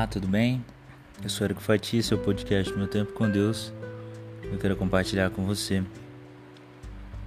Olá, 0.00 0.06
tudo 0.06 0.26
bem? 0.26 0.64
Eu 1.22 1.28
sou 1.28 1.44
Erico 1.44 1.60
Fati, 1.60 2.02
seu 2.02 2.16
podcast 2.16 2.72
Meu 2.72 2.88
Tempo 2.88 3.12
com 3.12 3.30
Deus. 3.30 3.70
Eu 4.42 4.56
quero 4.56 4.74
compartilhar 4.74 5.28
com 5.28 5.44
você. 5.44 5.84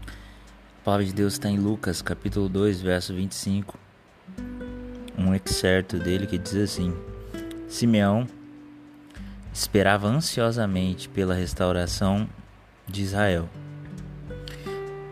A 0.08 0.84
palavra 0.84 1.06
de 1.06 1.14
Deus 1.14 1.34
está 1.34 1.50
em 1.50 1.60
Lucas, 1.60 2.02
capítulo 2.02 2.50
2, 2.50 2.82
verso 2.82 3.14
25. 3.14 3.78
Um 5.16 5.36
excerto 5.36 6.00
dele 6.00 6.26
que 6.26 6.40
diz 6.40 6.56
assim: 6.56 6.96
Simeão 7.68 8.26
esperava 9.54 10.08
ansiosamente 10.08 11.08
pela 11.08 11.36
restauração 11.36 12.28
de 12.88 13.04
Israel. 13.04 13.48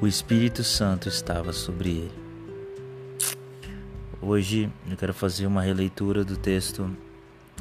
O 0.01 0.07
Espírito 0.07 0.63
Santo 0.63 1.07
estava 1.07 1.53
sobre 1.53 1.89
ele. 1.89 2.21
Hoje 4.19 4.67
eu 4.89 4.97
quero 4.97 5.13
fazer 5.13 5.45
uma 5.45 5.61
releitura 5.61 6.25
do 6.25 6.35
texto 6.35 6.89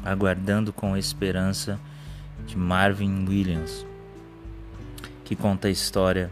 Aguardando 0.03 0.73
com 0.73 0.97
Esperança 0.97 1.79
de 2.45 2.57
Marvin 2.57 3.27
Williams, 3.27 3.85
que 5.23 5.35
conta 5.35 5.67
a 5.67 5.71
história 5.71 6.31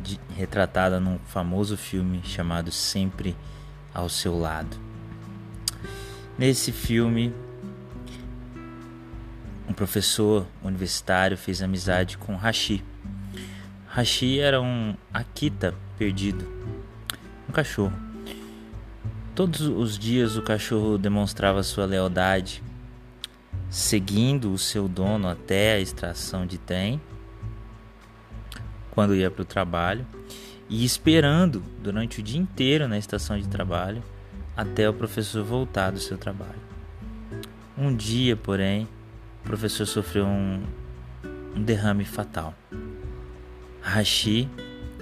de, 0.00 0.20
retratada 0.36 1.00
num 1.00 1.18
famoso 1.18 1.76
filme 1.76 2.20
chamado 2.24 2.70
Sempre 2.70 3.36
ao 3.94 4.08
Seu 4.08 4.38
Lado. 4.38 4.76
Nesse 6.38 6.70
filme, 6.70 7.34
um 9.68 9.72
professor 9.72 10.46
universitário 10.62 11.36
fez 11.36 11.62
amizade 11.62 12.16
com 12.16 12.36
Hashi. 12.36 12.84
Hashi 13.88 14.38
era 14.38 14.60
um 14.60 14.94
Akita 15.12 15.74
perdido, 15.98 16.46
um 17.48 17.52
cachorro 17.52 18.07
Todos 19.38 19.60
os 19.60 19.96
dias 19.96 20.36
o 20.36 20.42
cachorro 20.42 20.98
demonstrava 20.98 21.62
sua 21.62 21.86
lealdade, 21.86 22.60
seguindo 23.70 24.52
o 24.52 24.58
seu 24.58 24.88
dono 24.88 25.28
até 25.28 25.74
a 25.74 25.80
extração 25.80 26.44
de 26.44 26.58
trem, 26.58 27.00
quando 28.90 29.14
ia 29.14 29.30
para 29.30 29.42
o 29.42 29.44
trabalho, 29.44 30.04
e 30.68 30.84
esperando 30.84 31.62
durante 31.80 32.18
o 32.18 32.22
dia 32.24 32.40
inteiro 32.40 32.88
na 32.88 32.98
estação 32.98 33.38
de 33.38 33.46
trabalho 33.46 34.02
até 34.56 34.90
o 34.90 34.92
professor 34.92 35.44
voltar 35.44 35.92
do 35.92 36.00
seu 36.00 36.18
trabalho. 36.18 36.58
Um 37.78 37.94
dia, 37.94 38.36
porém, 38.36 38.88
o 39.42 39.44
professor 39.44 39.86
sofreu 39.86 40.26
um, 40.26 40.64
um 41.54 41.62
derrame 41.62 42.04
fatal. 42.04 42.52
Hashi 43.82 44.48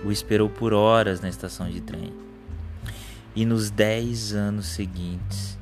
o 0.05 0.13
esperou 0.13 0.51
por 0.51 0.75
horas 0.75 1.23
na 1.23 1.29
estação 1.31 1.71
de 1.71 1.81
trem 1.81 2.27
e 3.37 3.45
nos 3.45 3.71
dez 3.71 4.33
anos 4.33 4.65
seguintes, 4.65 5.59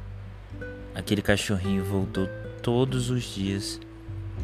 aquele 0.94 1.20
cachorrinho 1.20 1.84
voltou 1.84 2.28
todos 2.62 3.10
os 3.10 3.24
dias 3.24 3.80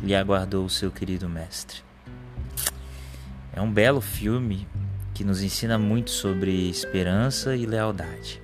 e 0.02 0.12
aguardou 0.16 0.64
o 0.64 0.70
seu 0.70 0.90
querido 0.90 1.28
mestre. 1.28 1.78
É 3.52 3.60
um 3.60 3.72
belo 3.72 4.00
filme 4.00 4.66
que 5.14 5.22
nos 5.22 5.42
ensina 5.42 5.78
muito 5.78 6.10
sobre 6.10 6.68
esperança 6.68 7.54
e 7.54 7.66
lealdade. 7.66 8.42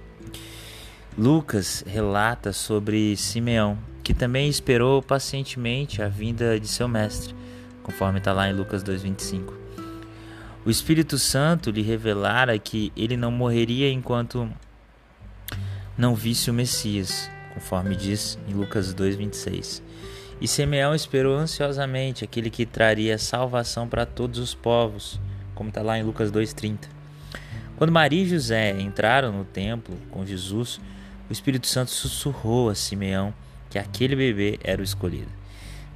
Lucas 1.18 1.82
relata 1.84 2.52
sobre 2.52 3.16
Simeão, 3.16 3.76
que 4.04 4.14
também 4.14 4.48
esperou 4.48 5.02
pacientemente 5.02 6.00
a 6.00 6.08
vinda 6.08 6.60
de 6.60 6.68
seu 6.68 6.86
mestre, 6.86 7.34
conforme 7.82 8.18
está 8.18 8.32
lá 8.32 8.48
em 8.48 8.52
Lucas 8.52 8.84
2,25. 8.84 9.52
O 10.64 10.70
Espírito 10.70 11.18
Santo 11.18 11.70
lhe 11.70 11.82
revelara 11.82 12.56
que 12.58 12.92
ele 12.96 13.16
não 13.16 13.32
morreria 13.32 13.90
enquanto 13.90 14.48
não 15.96 16.14
visse 16.14 16.50
o 16.50 16.54
Messias, 16.54 17.30
conforme 17.54 17.96
diz 17.96 18.38
em 18.46 18.52
Lucas 18.52 18.92
2:26. 18.92 19.82
E 20.40 20.46
Simeão 20.46 20.94
esperou 20.94 21.34
ansiosamente 21.34 22.22
aquele 22.22 22.50
que 22.50 22.66
traria 22.66 23.16
salvação 23.16 23.88
para 23.88 24.04
todos 24.04 24.38
os 24.38 24.54
povos, 24.54 25.18
como 25.54 25.70
está 25.70 25.80
lá 25.80 25.98
em 25.98 26.02
Lucas 26.02 26.30
2:30. 26.30 26.88
Quando 27.76 27.92
Maria 27.92 28.22
e 28.22 28.28
José 28.28 28.78
entraram 28.78 29.32
no 29.32 29.44
templo 29.44 29.96
com 30.10 30.26
Jesus, 30.26 30.78
o 31.28 31.32
Espírito 31.32 31.66
Santo 31.66 31.90
sussurrou 31.90 32.68
a 32.68 32.74
Simeão 32.74 33.32
que 33.70 33.78
aquele 33.78 34.14
bebê 34.14 34.58
era 34.62 34.80
o 34.80 34.84
escolhido. 34.84 35.30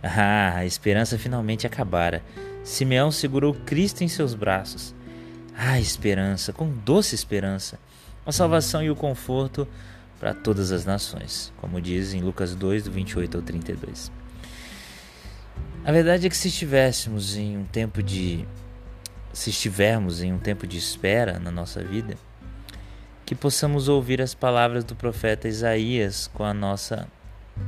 Ah, 0.02 0.54
a 0.56 0.66
esperança 0.66 1.18
finalmente 1.18 1.66
acabara. 1.66 2.22
Simeão 2.64 3.10
segurou 3.10 3.52
Cristo 3.52 4.02
em 4.02 4.08
seus 4.08 4.34
braços. 4.34 4.94
Ah, 5.56 5.78
esperança, 5.78 6.52
com 6.54 6.70
doce 6.70 7.14
esperança 7.14 7.78
a 8.24 8.32
salvação 8.32 8.82
e 8.82 8.90
o 8.90 8.96
conforto 8.96 9.66
para 10.18 10.34
todas 10.34 10.70
as 10.70 10.84
nações, 10.84 11.52
como 11.56 11.80
diz 11.80 12.12
em 12.12 12.20
Lucas 12.20 12.54
2, 12.54 12.84
do 12.84 12.90
28 12.90 13.38
ao 13.38 13.42
32. 13.42 14.12
A 15.84 15.92
verdade 15.92 16.26
é 16.26 16.30
que 16.30 16.36
se 16.36 16.48
estivéssemos 16.48 17.36
em 17.36 17.56
um 17.56 17.64
tempo 17.64 18.02
de 18.02 18.46
se 19.32 19.50
estivermos 19.50 20.22
em 20.22 20.32
um 20.32 20.38
tempo 20.38 20.66
de 20.66 20.76
espera 20.76 21.38
na 21.38 21.50
nossa 21.50 21.82
vida, 21.82 22.16
que 23.24 23.34
possamos 23.34 23.88
ouvir 23.88 24.20
as 24.20 24.34
palavras 24.34 24.84
do 24.84 24.94
profeta 24.94 25.48
Isaías 25.48 26.28
com 26.34 26.44
a 26.44 26.52
nossa 26.52 27.08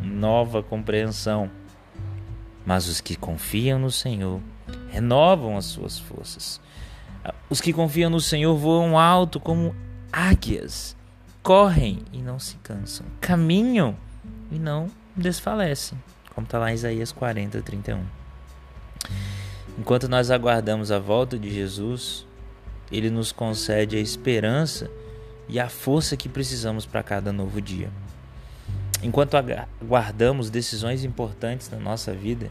nova 0.03 0.63
compreensão. 0.63 1.51
Mas 2.67 2.89
os 2.89 3.01
que 3.01 3.17
confiam 3.17 3.79
no 3.79 3.91
Senhor 3.91 4.41
renovam 4.91 5.57
as 5.57 5.67
suas 5.67 5.99
forças. 5.99 6.61
Os 7.49 7.61
que 7.61 7.73
confiam 7.73 8.11
no 8.11 8.21
Senhor 8.21 8.57
voam 8.57 8.99
alto 8.99 9.41
como 9.41 9.75
águias 10.13 10.95
correm 11.43 12.03
e 12.13 12.19
não 12.19 12.39
se 12.39 12.57
cansam, 12.57 13.07
caminham 13.21 13.97
e 14.51 14.59
não 14.59 14.89
desfalecem, 15.17 15.99
como 16.35 16.45
está 16.45 16.59
lá 16.59 16.71
em 16.71 16.75
Isaías 16.75 17.11
40, 17.11 17.63
31. 17.63 18.05
Enquanto 19.79 20.09
nós 20.09 20.31
aguardamos 20.31 20.93
a 20.93 20.99
volta 20.99 21.39
de 21.39 21.51
Jesus, 21.51 22.27
ele 22.91 23.09
nos 23.09 23.33
concede 23.33 23.97
a 23.97 24.01
esperança 24.01 24.91
e 25.49 25.59
a 25.59 25.69
força 25.69 26.17
que 26.17 26.29
precisamos 26.29 26.85
para 26.85 27.03
cada 27.03 27.33
novo 27.33 27.61
dia. 27.61 27.91
Enquanto 29.03 29.35
aguardamos 29.35 30.51
decisões 30.51 31.05
importantes 31.05 31.71
na 31.71 31.79
nossa 31.79 32.13
vida, 32.13 32.51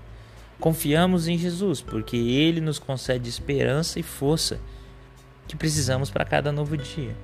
confiamos 0.59 1.27
em 1.27 1.37
Jesus, 1.37 1.79
porque 1.79 2.17
ele 2.17 2.59
nos 2.59 2.79
concede 2.79 3.29
esperança 3.29 3.99
e 3.99 4.03
força 4.03 4.59
que 5.47 5.55
precisamos 5.55 6.09
para 6.09 6.25
cada 6.25 6.51
novo 6.51 6.75
dia 6.75 7.15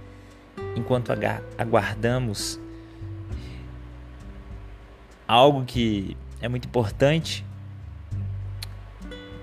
enquanto 0.75 1.11
aguardamos 1.57 2.59
algo 5.27 5.65
que 5.65 6.15
é 6.39 6.47
muito 6.47 6.67
importante, 6.67 7.45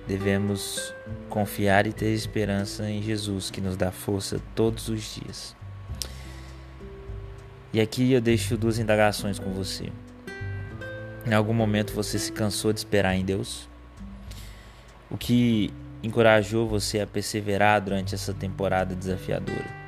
devemos 0.06 0.94
confiar 1.28 1.86
e 1.86 1.92
ter 1.92 2.12
esperança 2.12 2.88
em 2.88 3.02
Jesus, 3.02 3.50
que 3.50 3.60
nos 3.60 3.76
dá 3.76 3.90
força 3.90 4.40
todos 4.54 4.88
os 4.88 5.14
dias. 5.14 5.56
E 7.72 7.80
aqui 7.80 8.12
eu 8.12 8.20
deixo 8.20 8.56
duas 8.56 8.78
indagações 8.78 9.38
com 9.38 9.52
você. 9.52 9.92
Em 11.26 11.34
algum 11.34 11.54
momento 11.54 11.92
você 11.92 12.18
se 12.18 12.30
cansou 12.30 12.72
de 12.72 12.78
esperar 12.78 13.16
em 13.16 13.24
Deus? 13.24 13.68
O 15.10 15.16
que 15.16 15.72
encorajou 16.02 16.68
você 16.68 17.00
a 17.00 17.06
perseverar 17.06 17.80
durante 17.80 18.14
essa 18.14 18.32
temporada 18.32 18.94
desafiadora? 18.94 19.83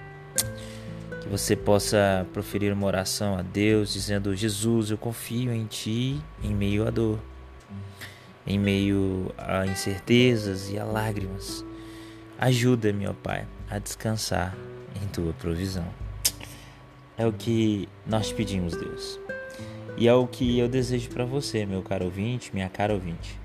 Que 1.27 1.31
você 1.31 1.57
possa 1.57 2.25
proferir 2.33 2.73
uma 2.73 2.87
oração 2.87 3.37
a 3.37 3.43
Deus 3.43 3.93
dizendo: 3.93 4.35
Jesus, 4.35 4.91
eu 4.91 4.97
confio 4.97 5.53
em 5.53 5.67
Ti 5.67 6.21
em 6.43 6.55
meio 6.55 6.87
à 6.87 6.91
dor, 6.91 7.19
em 8.47 8.59
meio 8.59 9.33
a 9.37 9.67
incertezas 9.67 10.71
e 10.71 10.79
a 10.79 10.85
lágrimas. 10.85 11.65
Ajuda-me, 12.39 13.09
ó 13.09 13.13
Pai, 13.13 13.47
a 13.69 13.79
descansar 13.79 14.57
em 15.03 15.07
Tua 15.09 15.33
provisão. 15.33 15.87
É 17.19 17.27
o 17.27 17.33
que 17.33 17.89
nós 18.07 18.31
pedimos, 18.31 18.77
Deus. 18.77 19.19
E 19.97 20.07
é 20.07 20.15
o 20.15 20.27
que 20.27 20.59
eu 20.59 20.69
desejo 20.69 21.09
para 21.09 21.25
você, 21.25 21.65
meu 21.65 21.83
caro 21.83 22.05
ouvinte, 22.05 22.51
minha 22.53 22.69
cara 22.69 22.93
ouvinte. 22.93 23.41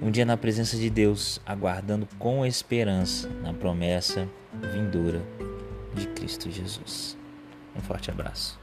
Um 0.00 0.10
dia 0.10 0.24
na 0.24 0.36
presença 0.36 0.76
de 0.76 0.88
Deus, 0.88 1.40
aguardando 1.44 2.08
com 2.18 2.46
esperança 2.46 3.28
na 3.42 3.52
promessa 3.52 4.26
vindoura 4.72 5.20
de 5.96 6.06
Cristo 6.08 6.50
Jesus. 6.50 7.16
Um 7.74 7.80
forte 7.80 8.10
abraço. 8.10 8.58